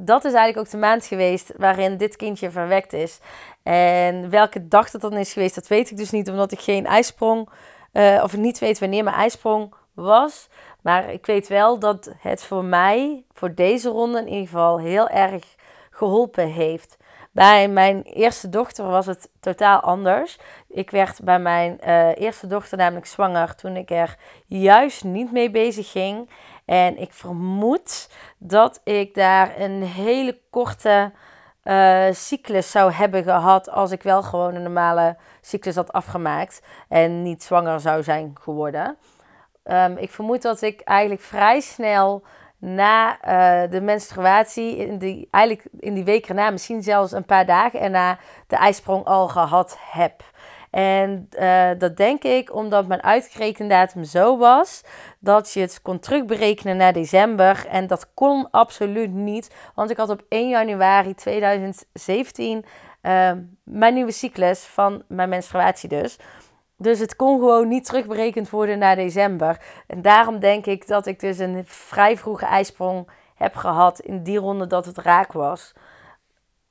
dat 0.05 0.25
is 0.25 0.33
eigenlijk 0.33 0.57
ook 0.57 0.71
de 0.71 0.87
maand 0.87 1.05
geweest 1.05 1.53
waarin 1.57 1.97
dit 1.97 2.15
kindje 2.15 2.51
verwekt 2.51 2.93
is. 2.93 3.19
En 3.63 4.29
welke 4.29 4.67
dag 4.67 4.89
dat 4.89 5.01
dan 5.01 5.13
is 5.13 5.33
geweest, 5.33 5.55
dat 5.55 5.67
weet 5.67 5.91
ik 5.91 5.97
dus 5.97 6.11
niet, 6.11 6.29
omdat 6.29 6.51
ik 6.51 6.59
geen 6.59 6.85
ijsprong, 6.85 7.49
uh, 7.93 8.21
of 8.23 8.37
niet 8.37 8.59
weet 8.59 8.79
wanneer 8.79 9.03
mijn 9.03 9.15
ijsprong 9.15 9.73
was. 9.93 10.49
Maar 10.81 11.11
ik 11.11 11.25
weet 11.25 11.47
wel 11.47 11.79
dat 11.79 12.13
het 12.19 12.43
voor 12.43 12.65
mij, 12.65 13.25
voor 13.33 13.55
deze 13.55 13.89
ronde 13.89 14.19
in 14.19 14.27
ieder 14.27 14.47
geval, 14.47 14.79
heel 14.79 15.09
erg 15.09 15.55
geholpen 15.91 16.47
heeft. 16.47 16.97
Bij 17.31 17.67
mijn 17.67 18.01
eerste 18.01 18.49
dochter 18.49 18.85
was 18.85 19.05
het 19.05 19.29
totaal 19.39 19.79
anders. 19.79 20.37
Ik 20.67 20.89
werd 20.89 21.23
bij 21.23 21.39
mijn 21.39 21.79
uh, 21.87 22.15
eerste 22.15 22.47
dochter 22.47 22.77
namelijk 22.77 23.05
zwanger 23.05 23.55
toen 23.55 23.75
ik 23.75 23.89
er 23.89 24.17
juist 24.47 25.03
niet 25.03 25.31
mee 25.31 25.51
bezig 25.51 25.91
ging. 25.91 26.29
En 26.65 26.97
ik 26.97 27.13
vermoed 27.13 28.09
dat 28.37 28.81
ik 28.83 29.15
daar 29.15 29.59
een 29.59 29.83
hele 29.83 30.39
korte 30.49 31.11
uh, 31.63 32.05
cyclus 32.11 32.71
zou 32.71 32.91
hebben 32.91 33.23
gehad 33.23 33.69
als 33.69 33.91
ik 33.91 34.03
wel 34.03 34.23
gewoon 34.23 34.55
een 34.55 34.63
normale 34.63 35.17
cyclus 35.41 35.75
had 35.75 35.91
afgemaakt 35.91 36.61
en 36.89 37.21
niet 37.21 37.43
zwanger 37.43 37.79
zou 37.79 38.03
zijn 38.03 38.35
geworden. 38.41 38.97
Um, 39.63 39.97
ik 39.97 40.11
vermoed 40.11 40.41
dat 40.41 40.61
ik 40.61 40.81
eigenlijk 40.81 41.21
vrij 41.21 41.59
snel 41.59 42.23
na 42.61 43.17
uh, 43.27 43.71
de 43.71 43.81
menstruatie, 43.81 44.77
in 44.77 44.97
die, 44.97 45.27
eigenlijk 45.31 45.67
in 45.79 45.93
die 45.93 46.03
week 46.03 46.27
erna, 46.27 46.49
misschien 46.49 46.83
zelfs 46.83 47.11
een 47.11 47.25
paar 47.25 47.45
dagen 47.45 47.79
erna, 47.79 48.17
de 48.47 48.55
ijsprong 48.55 49.05
al 49.05 49.27
gehad 49.27 49.77
heb. 49.79 50.23
En 50.69 51.29
uh, 51.39 51.69
dat 51.77 51.97
denk 51.97 52.23
ik 52.23 52.55
omdat 52.55 52.87
mijn 52.87 53.03
uitgerekendatum 53.03 54.03
zo 54.03 54.37
was 54.37 54.83
dat 55.19 55.53
je 55.53 55.59
het 55.59 55.81
kon 55.81 55.99
terugberekenen 55.99 56.77
naar 56.77 56.93
december. 56.93 57.65
En 57.67 57.87
dat 57.87 58.13
kon 58.13 58.47
absoluut 58.51 59.11
niet, 59.11 59.55
want 59.75 59.89
ik 59.89 59.97
had 59.97 60.09
op 60.09 60.23
1 60.29 60.49
januari 60.49 61.13
2017 61.13 62.57
uh, 63.01 63.29
ehm, 63.29 63.39
mijn 63.63 63.93
nieuwe 63.93 64.11
cyclus 64.11 64.59
van 64.59 65.03
mijn 65.07 65.29
menstruatie 65.29 65.89
dus. 65.89 66.17
Dus 66.81 66.99
het 66.99 67.15
kon 67.15 67.39
gewoon 67.39 67.67
niet 67.67 67.85
terugberekend 67.85 68.49
worden 68.49 68.79
naar 68.79 68.95
december. 68.95 69.61
En 69.87 70.01
daarom 70.01 70.39
denk 70.39 70.65
ik 70.65 70.87
dat 70.87 71.05
ik 71.05 71.19
dus 71.19 71.37
een 71.37 71.63
vrij 71.65 72.17
vroege 72.17 72.45
ijsprong 72.45 73.09
heb 73.35 73.55
gehad 73.55 73.99
in 73.99 74.23
die 74.23 74.37
ronde 74.37 74.67
dat 74.67 74.85
het 74.85 74.97
raak 74.97 75.31
was 75.31 75.73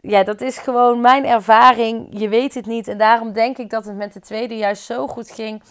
ja, 0.01 0.23
dat 0.23 0.41
is 0.41 0.59
gewoon 0.59 1.01
mijn 1.01 1.25
ervaring. 1.27 2.07
Je 2.11 2.29
weet 2.29 2.55
het 2.55 2.67
niet. 2.67 2.89
En 2.89 2.99
daarom 2.99 3.33
denk 3.33 3.59
ik 3.59 3.71
dat 3.71 3.85
het 3.85 3.97
met 3.97 4.13
de 4.13 4.21
tweede 4.21 4.57
juist 4.57 4.83
zo 4.83 5.07
goed 5.07 5.31
ging 5.31 5.63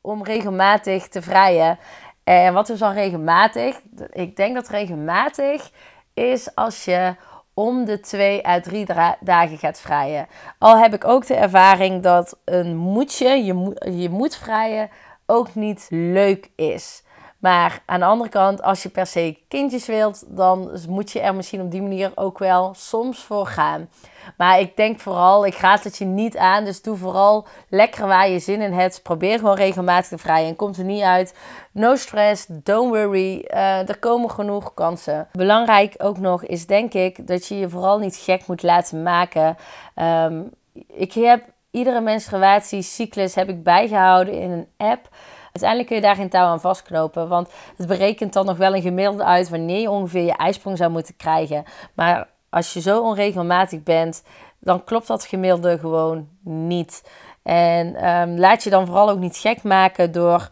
om 0.00 0.24
regelmatig 0.24 1.08
te 1.08 1.22
vrijen. 1.22 1.78
En 2.24 2.54
wat 2.54 2.68
is 2.68 2.78
dan 2.78 2.92
regelmatig? 2.92 3.80
Ik 4.10 4.36
denk 4.36 4.54
dat 4.54 4.68
regelmatig 4.68 5.70
is 6.14 6.54
als 6.54 6.84
je 6.84 7.14
om 7.54 7.84
de 7.84 8.00
twee 8.00 8.46
à 8.46 8.60
drie 8.60 8.86
dagen 9.20 9.58
gaat 9.58 9.80
vrijen. 9.80 10.26
Al 10.58 10.78
heb 10.78 10.94
ik 10.94 11.04
ook 11.04 11.26
de 11.26 11.34
ervaring 11.34 12.02
dat 12.02 12.38
een 12.44 12.76
moetje, 12.76 13.28
je, 13.28 13.76
je 14.00 14.08
moet 14.10 14.36
vrijen, 14.36 14.90
ook 15.26 15.54
niet 15.54 15.86
leuk 15.90 16.50
is. 16.56 17.02
Maar 17.44 17.82
aan 17.86 18.00
de 18.00 18.06
andere 18.06 18.30
kant, 18.30 18.62
als 18.62 18.82
je 18.82 18.88
per 18.88 19.06
se 19.06 19.38
kindjes 19.48 19.86
wilt, 19.86 20.24
dan 20.36 20.70
moet 20.88 21.10
je 21.10 21.20
er 21.20 21.34
misschien 21.34 21.60
op 21.60 21.70
die 21.70 21.82
manier 21.82 22.12
ook 22.14 22.38
wel 22.38 22.74
soms 22.76 23.18
voor 23.18 23.46
gaan. 23.46 23.88
Maar 24.36 24.60
ik 24.60 24.76
denk 24.76 25.00
vooral, 25.00 25.46
ik 25.46 25.54
raad 25.54 25.84
het 25.84 25.96
je 25.96 26.04
niet 26.04 26.36
aan. 26.36 26.64
Dus 26.64 26.82
doe 26.82 26.96
vooral 26.96 27.46
lekker 27.68 28.06
waar 28.06 28.28
je 28.28 28.38
zin 28.38 28.60
in 28.60 28.72
hebt. 28.72 29.02
Probeer 29.02 29.38
gewoon 29.38 29.56
regelmatig 29.56 30.08
te 30.08 30.18
vrijen. 30.18 30.48
En 30.48 30.56
komt 30.56 30.76
er 30.76 30.84
niet 30.84 31.02
uit. 31.02 31.34
No 31.72 31.96
stress, 31.96 32.46
don't 32.48 32.94
worry. 32.94 33.48
Uh, 33.54 33.88
er 33.88 33.98
komen 33.98 34.30
genoeg 34.30 34.74
kansen. 34.74 35.28
Belangrijk 35.32 35.94
ook 35.98 36.18
nog 36.18 36.44
is 36.44 36.66
denk 36.66 36.92
ik 36.92 37.26
dat 37.26 37.46
je 37.46 37.58
je 37.58 37.68
vooral 37.68 37.98
niet 37.98 38.16
gek 38.16 38.46
moet 38.46 38.62
laten 38.62 39.02
maken. 39.02 39.56
Ehm, 39.94 40.42
ik 40.86 41.12
heb 41.12 41.44
iedere 41.70 42.00
menstruatiecyclus 42.00 43.34
heb 43.34 43.48
ik 43.48 43.62
bijgehouden 43.62 44.34
in 44.34 44.50
een 44.50 44.68
app. 44.76 45.08
Uiteindelijk 45.54 45.92
kun 45.92 46.00
je 46.00 46.06
daar 46.06 46.22
geen 46.22 46.30
touw 46.30 46.46
aan 46.46 46.60
vastknopen, 46.60 47.28
want 47.28 47.48
het 47.76 47.86
berekent 47.86 48.32
dan 48.32 48.46
nog 48.46 48.56
wel 48.56 48.74
een 48.74 48.82
gemiddelde 48.82 49.24
uit 49.24 49.48
wanneer 49.48 49.80
je 49.80 49.90
ongeveer 49.90 50.22
je 50.22 50.36
ijsprong 50.36 50.76
zou 50.76 50.90
moeten 50.90 51.16
krijgen. 51.16 51.64
Maar 51.94 52.28
als 52.50 52.72
je 52.72 52.80
zo 52.80 53.00
onregelmatig 53.00 53.82
bent, 53.82 54.22
dan 54.58 54.84
klopt 54.84 55.06
dat 55.06 55.24
gemiddelde 55.24 55.78
gewoon 55.78 56.28
niet. 56.42 57.10
En 57.42 57.94
ehm, 57.94 58.38
laat 58.38 58.62
je 58.62 58.70
dan 58.70 58.86
vooral 58.86 59.10
ook 59.10 59.18
niet 59.18 59.36
gek 59.36 59.62
maken 59.62 60.12
door 60.12 60.48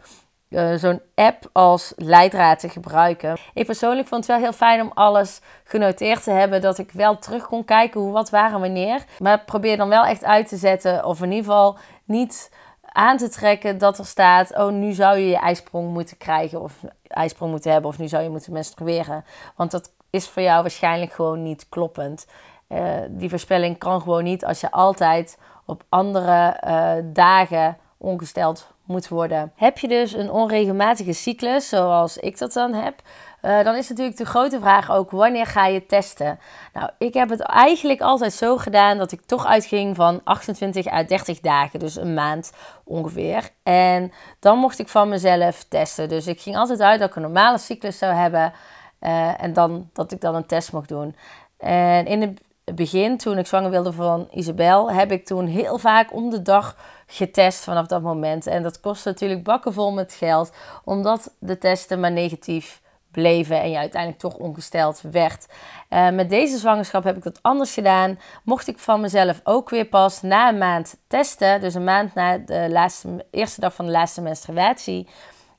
uh, 0.48 0.74
zo'n 0.74 1.00
app 1.14 1.48
als 1.52 1.92
leidraad 1.96 2.58
te 2.58 2.68
gebruiken. 2.68 3.36
Ik 3.54 3.66
persoonlijk 3.66 4.08
vond 4.08 4.26
het 4.26 4.36
wel 4.36 4.44
heel 4.44 4.56
fijn 4.56 4.80
om 4.80 4.90
alles 4.94 5.40
genoteerd 5.64 6.22
te 6.22 6.30
hebben, 6.30 6.60
dat 6.60 6.78
ik 6.78 6.90
wel 6.92 7.18
terug 7.18 7.46
kon 7.46 7.64
kijken 7.64 8.00
hoe, 8.00 8.12
wat, 8.12 8.30
waar 8.30 8.52
en 8.52 8.60
wanneer. 8.60 9.04
Maar 9.18 9.40
probeer 9.44 9.76
dan 9.76 9.88
wel 9.88 10.04
echt 10.04 10.24
uit 10.24 10.48
te 10.48 10.56
zetten, 10.56 11.04
of 11.04 11.22
in 11.22 11.30
ieder 11.32 11.44
geval 11.44 11.76
niet 12.04 12.50
aan 12.92 13.16
te 13.16 13.28
trekken 13.28 13.78
dat 13.78 13.98
er 13.98 14.06
staat: 14.06 14.56
oh, 14.56 14.72
nu 14.72 14.92
zou 14.92 15.18
je 15.18 15.26
je 15.26 15.36
ijsprong 15.36 15.92
moeten 15.92 16.16
krijgen 16.16 16.60
of 16.60 16.72
ijsprong 17.02 17.50
moeten 17.50 17.72
hebben, 17.72 17.90
of 17.90 17.98
nu 17.98 18.08
zou 18.08 18.22
je 18.22 18.30
moeten 18.30 18.52
menstrueren. 18.52 19.24
Want 19.56 19.70
dat 19.70 19.92
is 20.10 20.28
voor 20.28 20.42
jou 20.42 20.62
waarschijnlijk 20.62 21.12
gewoon 21.12 21.42
niet 21.42 21.68
kloppend. 21.68 22.26
Uh, 22.68 22.80
die 23.08 23.28
voorspelling 23.28 23.78
kan 23.78 24.00
gewoon 24.00 24.24
niet 24.24 24.44
als 24.44 24.60
je 24.60 24.70
altijd 24.70 25.38
op 25.66 25.82
andere 25.88 26.60
uh, 26.66 26.92
dagen 27.12 27.76
ongesteld 27.98 28.66
moet 28.84 29.08
worden. 29.08 29.52
Heb 29.56 29.78
je 29.78 29.88
dus 29.88 30.12
een 30.12 30.30
onregelmatige 30.30 31.12
cyclus, 31.12 31.68
zoals 31.68 32.16
ik 32.16 32.38
dat 32.38 32.52
dan 32.52 32.74
heb, 32.74 32.94
uh, 33.42 33.64
dan 33.64 33.76
is 33.76 33.88
natuurlijk 33.88 34.16
de 34.16 34.24
grote 34.24 34.60
vraag 34.60 34.90
ook 34.90 35.10
wanneer 35.10 35.46
ga 35.46 35.66
je 35.66 35.86
testen? 35.86 36.38
Nou, 36.72 36.90
ik 36.98 37.14
heb 37.14 37.28
het 37.28 37.40
eigenlijk 37.40 38.00
altijd 38.00 38.32
zo 38.32 38.56
gedaan 38.56 38.98
dat 38.98 39.12
ik 39.12 39.20
toch 39.26 39.46
uitging 39.46 39.96
van 39.96 40.20
28 40.24 40.86
à 40.86 41.04
30 41.04 41.40
dagen, 41.40 41.78
dus 41.78 41.96
een 41.96 42.14
maand 42.14 42.52
ongeveer. 42.84 43.50
En 43.62 44.12
dan 44.40 44.58
mocht 44.58 44.78
ik 44.78 44.88
van 44.88 45.08
mezelf 45.08 45.64
testen. 45.68 46.08
Dus 46.08 46.26
ik 46.26 46.40
ging 46.40 46.56
altijd 46.56 46.80
uit 46.80 47.00
dat 47.00 47.08
ik 47.08 47.16
een 47.16 47.22
normale 47.22 47.58
cyclus 47.58 47.98
zou 47.98 48.14
hebben 48.14 48.52
uh, 49.00 49.42
en 49.42 49.52
dan 49.52 49.90
dat 49.92 50.12
ik 50.12 50.20
dan 50.20 50.34
een 50.34 50.46
test 50.46 50.72
mocht 50.72 50.88
doen. 50.88 51.16
En 51.58 52.06
in 52.06 52.20
het 52.20 52.40
begin, 52.76 53.16
toen 53.16 53.38
ik 53.38 53.46
zwanger 53.46 53.70
wilde 53.70 53.92
van 53.92 54.28
Isabel, 54.30 54.92
heb 54.92 55.12
ik 55.12 55.26
toen 55.26 55.46
heel 55.46 55.78
vaak 55.78 56.12
om 56.12 56.30
de 56.30 56.42
dag 56.42 56.76
getest 57.06 57.64
vanaf 57.64 57.86
dat 57.86 58.02
moment. 58.02 58.46
En 58.46 58.62
dat 58.62 58.80
kostte 58.80 59.08
natuurlijk 59.08 59.44
bakken 59.44 59.72
vol 59.72 59.92
met 59.92 60.14
geld, 60.14 60.52
omdat 60.84 61.34
de 61.38 61.58
testen 61.58 62.00
maar 62.00 62.12
negatief 62.12 62.81
bleven 63.12 63.60
en 63.60 63.70
je 63.70 63.78
uiteindelijk 63.78 64.20
toch 64.20 64.36
ongesteld 64.36 65.02
werd. 65.10 65.46
Uh, 65.90 66.10
met 66.10 66.30
deze 66.30 66.58
zwangerschap 66.58 67.04
heb 67.04 67.16
ik 67.16 67.22
dat 67.22 67.38
anders 67.42 67.74
gedaan. 67.74 68.18
Mocht 68.44 68.68
ik 68.68 68.78
van 68.78 69.00
mezelf 69.00 69.40
ook 69.44 69.70
weer 69.70 69.84
pas 69.84 70.22
na 70.22 70.48
een 70.48 70.58
maand 70.58 70.96
testen, 71.06 71.60
dus 71.60 71.74
een 71.74 71.84
maand 71.84 72.14
na 72.14 72.38
de 72.38 72.66
laatste, 72.70 73.26
eerste 73.30 73.60
dag 73.60 73.74
van 73.74 73.84
de 73.84 73.90
laatste 73.90 74.20
menstruatie. 74.20 75.08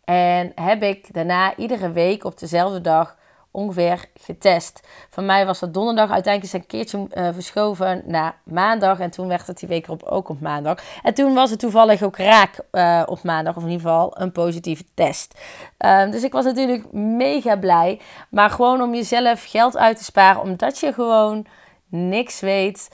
En 0.03 0.51
heb 0.55 0.83
ik 0.83 1.13
daarna 1.13 1.55
iedere 1.55 1.91
week 1.91 2.23
op 2.23 2.39
dezelfde 2.39 2.81
dag 2.81 3.17
ongeveer 3.53 4.05
getest. 4.15 4.87
Van 5.09 5.25
mij 5.25 5.45
was 5.45 5.59
dat 5.59 5.73
donderdag. 5.73 6.11
Uiteindelijk 6.11 6.53
is 6.53 6.59
een 6.59 6.67
keertje 6.67 7.07
uh, 7.13 7.33
verschoven 7.33 8.03
naar 8.05 8.35
maandag. 8.43 8.99
En 8.99 9.09
toen 9.09 9.27
werd 9.27 9.47
het 9.47 9.59
die 9.59 9.67
week 9.69 9.85
erop 9.85 10.03
ook 10.03 10.29
op 10.29 10.39
maandag. 10.39 10.77
En 11.03 11.13
toen 11.13 11.33
was 11.33 11.49
het 11.49 11.59
toevallig 11.59 12.01
ook 12.01 12.17
raak 12.17 12.59
uh, 12.71 13.03
op 13.05 13.23
maandag. 13.23 13.55
Of 13.55 13.63
in 13.63 13.69
ieder 13.69 13.87
geval 13.87 14.21
een 14.21 14.31
positieve 14.31 14.83
test. 14.93 15.39
Uh, 15.79 16.11
dus 16.11 16.23
ik 16.23 16.31
was 16.31 16.45
natuurlijk 16.45 16.91
mega 16.91 17.57
blij. 17.57 18.01
Maar 18.29 18.49
gewoon 18.49 18.81
om 18.81 18.93
jezelf 18.93 19.43
geld 19.43 19.77
uit 19.77 19.97
te 19.97 20.03
sparen. 20.03 20.41
Omdat 20.41 20.79
je 20.79 20.93
gewoon 20.93 21.45
niks 21.87 22.39
weet. 22.39 22.89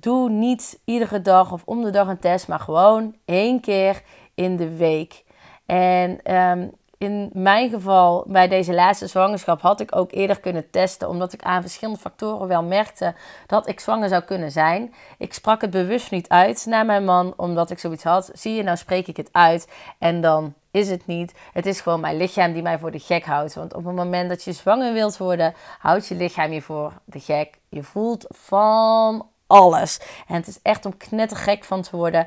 Doe 0.00 0.30
niet 0.30 0.78
iedere 0.84 1.22
dag 1.22 1.52
of 1.52 1.62
om 1.64 1.82
de 1.82 1.90
dag 1.90 2.08
een 2.08 2.18
test. 2.18 2.48
Maar 2.48 2.60
gewoon 2.60 3.16
één 3.24 3.60
keer 3.60 4.02
in 4.34 4.56
de 4.56 4.76
week. 4.76 5.24
En 5.66 6.34
um, 6.34 6.72
in 6.98 7.30
mijn 7.32 7.70
geval, 7.70 8.24
bij 8.26 8.48
deze 8.48 8.74
laatste 8.74 9.06
zwangerschap, 9.06 9.60
had 9.60 9.80
ik 9.80 9.96
ook 9.96 10.12
eerder 10.12 10.40
kunnen 10.40 10.70
testen. 10.70 11.08
Omdat 11.08 11.32
ik 11.32 11.42
aan 11.42 11.60
verschillende 11.60 12.00
factoren 12.00 12.48
wel 12.48 12.62
merkte 12.62 13.14
dat 13.46 13.68
ik 13.68 13.80
zwanger 13.80 14.08
zou 14.08 14.22
kunnen 14.22 14.50
zijn. 14.50 14.94
Ik 15.18 15.34
sprak 15.34 15.60
het 15.60 15.70
bewust 15.70 16.10
niet 16.10 16.28
uit 16.28 16.66
naar 16.66 16.86
mijn 16.86 17.04
man, 17.04 17.34
omdat 17.36 17.70
ik 17.70 17.78
zoiets 17.78 18.04
had. 18.04 18.30
Zie 18.32 18.54
je, 18.54 18.62
nou 18.62 18.76
spreek 18.76 19.06
ik 19.06 19.16
het 19.16 19.28
uit. 19.32 19.68
En 19.98 20.20
dan 20.20 20.54
is 20.70 20.90
het 20.90 21.06
niet. 21.06 21.34
Het 21.52 21.66
is 21.66 21.80
gewoon 21.80 22.00
mijn 22.00 22.16
lichaam 22.16 22.52
die 22.52 22.62
mij 22.62 22.78
voor 22.78 22.90
de 22.90 22.98
gek 22.98 23.24
houdt. 23.24 23.54
Want 23.54 23.74
op 23.74 23.84
het 23.84 23.94
moment 23.94 24.28
dat 24.28 24.44
je 24.44 24.52
zwanger 24.52 24.92
wilt 24.92 25.16
worden, 25.16 25.54
houdt 25.78 26.06
je 26.06 26.14
lichaam 26.14 26.52
je 26.52 26.62
voor 26.62 26.92
de 27.04 27.20
gek. 27.20 27.58
Je 27.68 27.82
voelt 27.82 28.24
van 28.28 29.26
alles. 29.46 30.00
En 30.26 30.34
het 30.34 30.46
is 30.46 30.58
echt 30.62 30.84
om 30.84 30.96
knettergek 30.96 31.64
van 31.64 31.82
te 31.82 31.96
worden. 31.96 32.26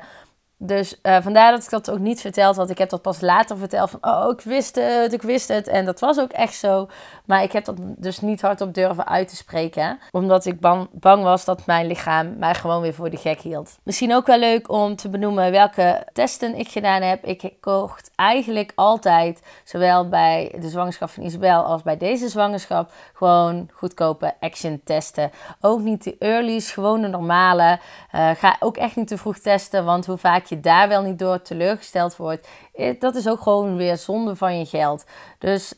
Dus 0.62 0.98
uh, 1.02 1.16
vandaar 1.20 1.50
dat 1.50 1.62
ik 1.62 1.70
dat 1.70 1.90
ook 1.90 1.98
niet 1.98 2.20
verteld 2.20 2.56
had. 2.56 2.70
Ik 2.70 2.78
heb 2.78 2.88
dat 2.88 3.02
pas 3.02 3.20
later 3.20 3.56
verteld 3.56 3.90
van, 3.90 3.98
oh, 4.02 4.30
ik 4.32 4.40
wist 4.40 4.74
het, 4.74 5.12
ik 5.12 5.22
wist 5.22 5.48
het. 5.48 5.68
En 5.68 5.84
dat 5.84 6.00
was 6.00 6.20
ook 6.20 6.30
echt 6.30 6.54
zo. 6.54 6.88
Maar 7.24 7.42
ik 7.42 7.52
heb 7.52 7.64
dat 7.64 7.76
dus 7.78 8.20
niet 8.20 8.40
hardop 8.40 8.74
durven 8.74 9.06
uit 9.06 9.28
te 9.28 9.36
spreken. 9.36 9.98
Omdat 10.10 10.44
ik 10.44 10.60
bang, 10.90 11.22
was 11.22 11.44
dat 11.44 11.66
mijn 11.66 11.86
lichaam 11.86 12.38
mij 12.38 12.54
gewoon 12.54 12.80
weer 12.80 12.94
voor 12.94 13.10
de 13.10 13.16
gek 13.16 13.40
hield. 13.40 13.78
Misschien 13.82 14.14
ook 14.14 14.26
wel 14.26 14.38
leuk 14.38 14.70
om 14.70 14.96
te 14.96 15.08
benoemen 15.08 15.50
welke 15.50 16.06
testen 16.12 16.54
ik 16.54 16.68
gedaan 16.68 17.02
heb. 17.02 17.24
Ik 17.24 17.52
kocht 17.60 18.10
eigenlijk 18.14 18.72
altijd, 18.74 19.42
zowel 19.64 20.08
bij 20.08 20.54
de 20.60 20.68
zwangerschap 20.68 21.10
van 21.10 21.22
Isabel 21.22 21.64
als 21.64 21.82
bij 21.82 21.96
deze 21.96 22.28
zwangerschap, 22.28 22.92
gewoon 23.14 23.68
goedkope 23.74 24.34
action 24.40 24.80
testen. 24.84 25.30
Ook 25.60 25.80
niet 25.80 26.04
de 26.04 26.16
early's, 26.18 26.70
gewoon 26.70 27.00
de 27.00 27.08
normale. 27.08 27.78
Uh, 28.14 28.30
ga 28.30 28.56
ook 28.58 28.76
echt 28.76 28.96
niet 28.96 29.08
te 29.08 29.18
vroeg 29.18 29.38
testen, 29.38 29.84
want 29.84 30.06
hoe 30.06 30.16
vaak 30.16 30.48
je 30.50 30.60
daar 30.60 30.88
wel 30.88 31.02
niet 31.02 31.18
door 31.18 31.42
teleurgesteld 31.42 32.16
wordt, 32.16 32.48
eh, 32.74 33.00
dat 33.00 33.14
is 33.14 33.28
ook 33.28 33.40
gewoon 33.40 33.76
weer 33.76 33.96
zonde 33.96 34.36
van 34.36 34.58
je 34.58 34.66
geld. 34.66 35.04
Dus 35.38 35.74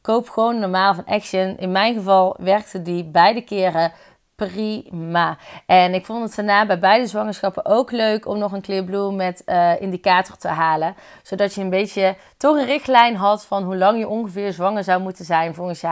koop 0.00 0.28
gewoon 0.28 0.58
normaal 0.58 0.94
van 0.94 1.04
Action. 1.04 1.56
In 1.58 1.72
mijn 1.72 1.94
geval 1.94 2.36
werkte 2.38 2.82
die 2.82 3.04
beide 3.04 3.40
keren 3.40 3.92
prima. 4.34 5.38
En 5.66 5.94
ik 5.94 6.06
vond 6.06 6.22
het 6.22 6.36
daarna 6.36 6.66
bij 6.66 6.78
beide 6.78 7.06
zwangerschappen 7.06 7.66
ook 7.66 7.90
leuk 7.90 8.26
om 8.26 8.38
nog 8.38 8.52
een 8.52 8.62
Clear 8.62 9.12
met 9.12 9.42
uh, 9.46 9.80
indicator 9.80 10.36
te 10.36 10.48
halen. 10.48 10.94
Zodat 11.22 11.54
je 11.54 11.60
een 11.60 11.70
beetje 11.70 12.16
toch 12.36 12.56
een 12.56 12.66
richtlijn 12.66 13.16
had 13.16 13.44
van 13.44 13.62
hoe 13.62 13.76
lang 13.76 13.98
je 13.98 14.08
ongeveer 14.08 14.52
zwanger 14.52 14.84
zou 14.84 15.02
moeten 15.02 15.24
zijn 15.24 15.54
volgens 15.54 15.80
je 15.80 15.86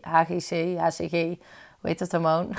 HGC, 0.00 0.78
HCG. 0.78 1.38
Hoe 1.80 1.90
heet 1.90 1.98
dat 1.98 2.12
hormoon? 2.12 2.54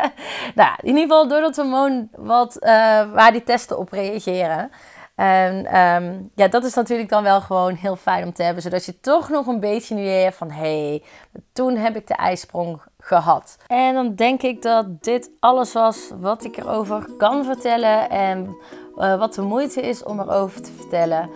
nou, 0.54 0.74
in 0.80 0.86
ieder 0.86 1.02
geval 1.02 1.28
door 1.28 1.40
dat 1.40 1.56
hormoon 1.56 2.08
wat, 2.16 2.56
uh, 2.60 2.68
waar 3.12 3.32
die 3.32 3.42
testen 3.42 3.78
op 3.78 3.92
reageren. 3.92 4.70
En 5.14 5.78
um, 5.80 6.30
ja, 6.34 6.48
dat 6.48 6.64
is 6.64 6.74
natuurlijk 6.74 7.08
dan 7.08 7.22
wel 7.22 7.40
gewoon 7.40 7.74
heel 7.74 7.96
fijn 7.96 8.24
om 8.24 8.32
te 8.32 8.42
hebben. 8.42 8.62
Zodat 8.62 8.84
je 8.84 9.00
toch 9.00 9.28
nog 9.28 9.46
een 9.46 9.60
beetje 9.60 9.94
nu 9.94 10.06
hebt 10.06 10.36
van... 10.36 10.50
hé, 10.50 10.88
hey, 10.88 11.02
toen 11.52 11.76
heb 11.76 11.96
ik 11.96 12.06
de 12.06 12.14
ijsprong 12.14 12.80
gehad. 12.98 13.56
En 13.66 13.94
dan 13.94 14.14
denk 14.14 14.42
ik 14.42 14.62
dat 14.62 15.02
dit 15.02 15.30
alles 15.40 15.72
was 15.72 16.10
wat 16.20 16.44
ik 16.44 16.56
erover 16.56 17.06
kan 17.18 17.44
vertellen. 17.44 18.10
En 18.10 18.56
uh, 18.96 19.18
wat 19.18 19.34
de 19.34 19.42
moeite 19.42 19.80
is 19.80 20.02
om 20.02 20.20
erover 20.20 20.62
te 20.62 20.72
vertellen. 20.72 21.30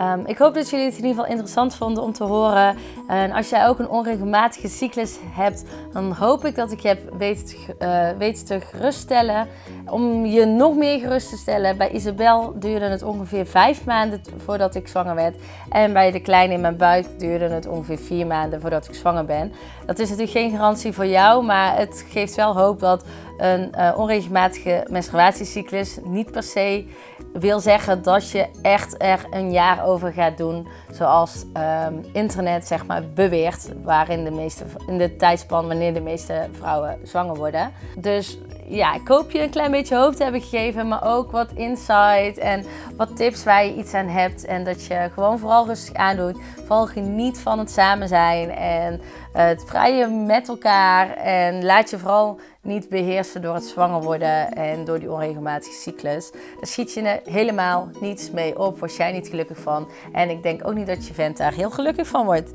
Um, 0.00 0.26
ik 0.26 0.38
hoop 0.38 0.54
dat 0.54 0.70
jullie 0.70 0.84
het 0.84 0.94
in 0.94 1.00
ieder 1.00 1.14
geval 1.16 1.30
interessant 1.30 1.74
vonden 1.74 2.02
om 2.02 2.12
te 2.12 2.24
horen. 2.24 2.76
En 3.06 3.32
als 3.32 3.48
jij 3.48 3.68
ook 3.68 3.78
een 3.78 3.88
onregelmatige 3.88 4.68
cyclus 4.68 5.18
hebt, 5.30 5.64
dan 5.92 6.12
hoop 6.12 6.44
ik 6.44 6.54
dat 6.54 6.72
ik 6.72 6.80
je 6.80 6.88
heb 6.88 7.00
weten, 7.18 7.56
uh, 7.78 8.08
weten 8.18 8.46
te 8.46 8.60
geruststellen. 8.60 9.48
Om 9.86 10.26
je 10.26 10.44
nog 10.44 10.76
meer 10.76 10.98
gerust 10.98 11.28
te 11.28 11.36
stellen, 11.36 11.76
bij 11.76 11.90
Isabel 11.90 12.52
duurde 12.58 12.84
het 12.84 13.02
ongeveer 13.02 13.46
vijf 13.46 13.84
maanden 13.84 14.20
voordat 14.44 14.74
ik 14.74 14.88
zwanger 14.88 15.14
werd. 15.14 15.36
En 15.68 15.92
bij 15.92 16.10
de 16.10 16.20
kleine 16.20 16.54
in 16.54 16.60
mijn 16.60 16.76
buik 16.76 17.18
duurde 17.18 17.48
het 17.48 17.66
ongeveer 17.66 17.98
vier 17.98 18.26
maanden 18.26 18.60
voordat 18.60 18.88
ik 18.88 18.94
zwanger 18.94 19.24
ben. 19.24 19.52
Dat 19.86 19.98
is 19.98 20.08
natuurlijk 20.08 20.38
geen 20.38 20.50
garantie 20.50 20.92
voor 20.92 21.06
jou, 21.06 21.44
maar 21.44 21.76
het 21.76 22.04
geeft 22.08 22.34
wel 22.34 22.56
hoop 22.56 22.80
dat 22.80 23.04
een 23.36 23.72
uh, 23.78 23.92
onregelmatige 23.96 24.86
menstruatiecyclus 24.90 25.98
niet 26.04 26.30
per 26.30 26.42
se 26.42 26.86
wil 27.32 27.60
zeggen 27.60 28.02
dat 28.02 28.30
je 28.30 28.46
echt 28.62 29.02
er 29.02 29.26
een 29.30 29.52
jaar 29.52 29.84
over 29.84 30.12
gaat 30.12 30.38
doen, 30.38 30.68
zoals 30.92 31.44
um, 31.86 32.04
internet 32.12 32.66
zeg 32.66 32.86
maar 32.86 33.02
beweert, 33.14 33.68
waarin 33.82 34.24
de 34.24 34.30
meeste 34.30 34.64
in 34.86 34.98
de 34.98 35.16
tijdspan 35.16 35.66
wanneer 35.66 35.94
de 35.94 36.00
meeste 36.00 36.48
vrouwen 36.52 36.98
zwanger 37.02 37.36
worden. 37.36 37.72
Dus 37.98 38.38
ja, 38.68 38.94
ik 38.94 39.08
hoop 39.08 39.30
je 39.30 39.42
een 39.42 39.50
klein 39.50 39.70
beetje 39.70 39.96
hoop 39.96 40.14
te 40.14 40.22
hebben 40.22 40.40
gegeven, 40.40 40.88
maar 40.88 41.04
ook 41.04 41.30
wat 41.30 41.52
insight 41.54 42.38
en 42.38 42.64
wat 42.96 43.16
tips 43.16 43.44
waar 43.44 43.64
je 43.64 43.74
iets 43.74 43.94
aan 43.94 44.08
hebt. 44.08 44.44
En 44.44 44.64
dat 44.64 44.84
je 44.84 45.10
gewoon 45.12 45.38
vooral 45.38 45.66
rustig 45.66 45.94
aandoet. 45.94 46.38
Vooral 46.56 46.86
geniet 46.86 47.38
van 47.38 47.58
het 47.58 47.70
samen 47.70 48.08
zijn 48.08 48.50
en 48.50 49.00
het 49.32 49.64
vrije 49.66 50.08
met 50.08 50.48
elkaar. 50.48 51.10
En 51.16 51.64
laat 51.64 51.90
je 51.90 51.98
vooral 51.98 52.40
niet 52.62 52.88
beheersen 52.88 53.42
door 53.42 53.54
het 53.54 53.64
zwanger 53.64 54.02
worden 54.02 54.52
en 54.52 54.84
door 54.84 54.98
die 54.98 55.10
onregelmatige 55.10 55.74
cyclus. 55.74 56.30
Daar 56.30 56.66
schiet 56.66 56.92
je 56.92 57.20
helemaal 57.24 57.88
niets 58.00 58.30
mee 58.30 58.58
op, 58.58 58.78
word 58.78 58.96
jij 58.96 59.12
niet 59.12 59.28
gelukkig 59.28 59.58
van. 59.58 59.88
En 60.12 60.30
ik 60.30 60.42
denk 60.42 60.66
ook 60.66 60.74
niet 60.74 60.86
dat 60.86 61.06
je 61.06 61.14
vent 61.14 61.36
daar 61.36 61.52
heel 61.52 61.70
gelukkig 61.70 62.06
van 62.06 62.24
wordt. 62.24 62.50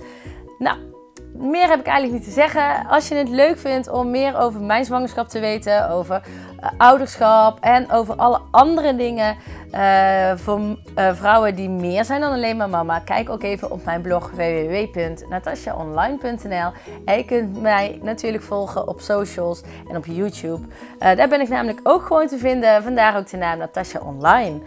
Nou, 0.57 0.90
meer 1.33 1.69
heb 1.69 1.79
ik 1.79 1.85
eigenlijk 1.85 2.17
niet 2.17 2.27
te 2.33 2.39
zeggen. 2.39 2.87
Als 2.87 3.07
je 3.07 3.15
het 3.15 3.29
leuk 3.29 3.57
vindt 3.57 3.89
om 3.89 4.09
meer 4.09 4.37
over 4.37 4.61
mijn 4.61 4.85
zwangerschap 4.85 5.27
te 5.27 5.39
weten, 5.39 5.89
over 5.89 6.21
uh, 6.59 6.65
ouderschap 6.77 7.59
en 7.59 7.91
over 7.91 8.15
alle 8.15 8.39
andere 8.51 8.95
dingen 8.95 9.37
uh, 9.71 10.31
voor 10.35 10.59
uh, 10.59 10.75
vrouwen 11.13 11.55
die 11.55 11.69
meer 11.69 12.05
zijn 12.05 12.21
dan 12.21 12.31
alleen 12.31 12.57
maar 12.57 12.69
mama, 12.69 12.99
kijk 12.99 13.29
ook 13.29 13.43
even 13.43 13.71
op 13.71 13.85
mijn 13.85 14.01
blog 14.01 14.31
www.natasjaonline.nl. 14.31 16.71
En 17.05 17.17
je 17.17 17.25
kunt 17.25 17.61
mij 17.61 17.99
natuurlijk 18.01 18.43
volgen 18.43 18.87
op 18.87 18.99
socials 18.99 19.61
en 19.89 19.97
op 19.97 20.05
YouTube. 20.05 20.67
daar 20.99 21.27
ben 21.27 21.41
ik 21.41 21.49
namelijk 21.49 21.79
ook 21.83 22.05
gewoon 22.05 22.27
te 22.27 22.37
vinden, 22.37 22.83
vandaar 22.83 23.17
ook 23.17 23.29
de 23.29 23.37
naam 23.37 23.57
Natasja 23.57 23.99
Online. 23.99 24.59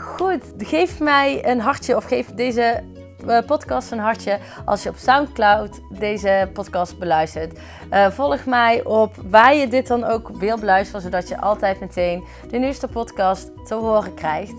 Goed, 0.00 0.44
geef 0.58 1.00
mij 1.00 1.48
een 1.48 1.60
hartje 1.60 1.96
of 1.96 2.04
geef 2.04 2.34
deze 2.34 2.62
eh, 2.62 2.99
podcast 3.46 3.90
een 3.90 3.98
hartje 3.98 4.38
als 4.64 4.82
je 4.82 4.88
op 4.88 4.96
SoundCloud 4.96 5.80
deze 5.98 6.50
podcast 6.52 6.98
beluistert. 6.98 7.58
Uh, 7.90 8.10
volg 8.10 8.44
mij 8.44 8.84
op 8.84 9.14
waar 9.30 9.54
je 9.54 9.68
dit 9.68 9.86
dan 9.86 10.04
ook 10.04 10.28
wil 10.38 10.58
beluisteren, 10.58 11.02
zodat 11.02 11.28
je 11.28 11.40
altijd 11.40 11.80
meteen 11.80 12.24
de 12.50 12.58
nieuwste 12.58 12.88
podcast 12.88 13.66
te 13.66 13.74
horen 13.74 14.14
krijgt. 14.14 14.54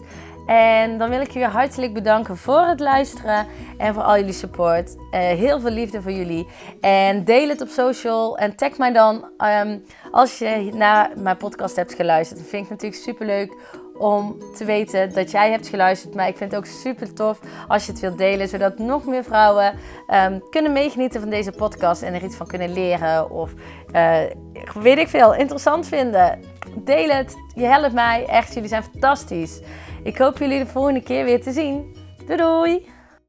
En 0.45 0.97
dan 0.97 1.09
wil 1.09 1.21
ik 1.21 1.31
je 1.31 1.39
weer 1.39 1.47
hartelijk 1.47 1.93
bedanken 1.93 2.37
voor 2.37 2.61
het 2.61 2.79
luisteren 2.79 3.47
en 3.77 3.93
voor 3.93 4.03
al 4.03 4.17
jullie 4.17 4.33
support. 4.33 4.95
Uh, 4.95 5.01
heel 5.11 5.59
veel 5.59 5.69
liefde 5.69 6.01
voor 6.01 6.11
jullie. 6.11 6.47
En 6.81 7.23
deel 7.23 7.49
het 7.49 7.61
op 7.61 7.67
social 7.67 8.37
en 8.37 8.55
tag 8.55 8.77
mij 8.77 8.93
dan 8.93 9.29
um, 9.63 9.83
als 10.11 10.37
je 10.37 10.69
naar 10.73 11.11
mijn 11.15 11.37
podcast 11.37 11.75
hebt 11.75 11.93
geluisterd. 11.93 12.39
Vind 12.47 12.63
ik 12.63 12.69
natuurlijk 12.69 13.01
super 13.01 13.25
leuk 13.25 13.55
om 13.97 14.37
te 14.55 14.65
weten 14.65 15.13
dat 15.13 15.31
jij 15.31 15.51
hebt 15.51 15.67
geluisterd. 15.67 16.15
Maar 16.15 16.27
ik 16.27 16.37
vind 16.37 16.51
het 16.51 16.59
ook 16.59 16.65
super 16.65 17.13
tof 17.13 17.39
als 17.67 17.85
je 17.85 17.91
het 17.91 18.01
wilt 18.01 18.17
delen, 18.17 18.47
zodat 18.47 18.77
nog 18.77 19.05
meer 19.05 19.23
vrouwen 19.23 19.73
um, 20.13 20.49
kunnen 20.49 20.71
meegenieten 20.71 21.21
van 21.21 21.29
deze 21.29 21.51
podcast 21.51 22.01
en 22.01 22.13
er 22.13 22.23
iets 22.23 22.35
van 22.35 22.47
kunnen 22.47 22.73
leren. 22.73 23.31
Of 23.31 23.53
uh, 23.95 24.17
weet 24.73 24.97
ik 24.97 25.07
veel, 25.07 25.35
interessant 25.35 25.87
vinden. 25.87 26.39
Deel 26.75 27.09
het, 27.09 27.35
je 27.55 27.65
helpt 27.65 27.93
mij 27.93 28.25
echt. 28.25 28.53
Jullie 28.53 28.69
zijn 28.69 28.83
fantastisch. 28.83 29.59
Ik 30.03 30.17
hoop 30.17 30.37
jullie 30.37 30.59
de 30.59 30.67
volgende 30.67 31.03
keer 31.03 31.25
weer 31.25 31.41
te 31.41 31.51
zien. 31.51 31.95
Doei 32.25 32.37
doei! 32.37 33.00